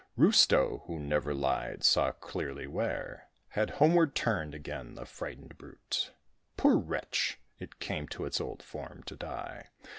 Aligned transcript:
Rustaut, 0.17 0.81
who 0.87 0.97
never 0.99 1.31
lied, 1.31 1.83
saw 1.83 2.11
clearly 2.11 2.65
where 2.65 3.29
Had 3.49 3.69
homeward 3.69 4.15
turned 4.15 4.55
again 4.55 4.95
the 4.95 5.05
frightened 5.05 5.59
brute. 5.59 6.11
Poor 6.57 6.75
wretch! 6.79 7.39
it 7.59 7.79
came 7.79 8.07
to 8.07 8.25
its 8.25 8.41
old 8.41 8.63
form 8.63 9.03
to 9.03 9.15
die. 9.15 9.67